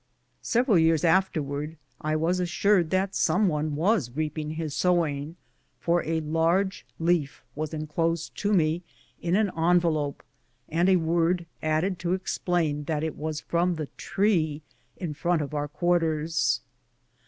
[0.41, 5.35] Several years afterwards I was assured that some one was reaping his sowing,
[5.79, 8.81] for a large leaf was enclosed to me
[9.21, 10.23] in an envelope,
[10.67, 14.63] and a word added to explain that it w^as from the tree
[14.97, 16.61] in front of our quarters.